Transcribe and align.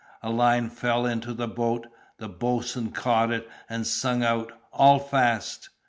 A 0.23 0.31
line 0.31 0.71
fell 0.71 1.05
into 1.05 1.31
the 1.31 1.47
boat. 1.47 1.85
The 2.17 2.27
boatswain 2.27 2.91
caught 2.91 3.29
it, 3.31 3.47
and 3.69 3.85
sung 3.85 4.23
out, 4.23 4.51
"All 4.73 4.97
fast!" 4.97 5.69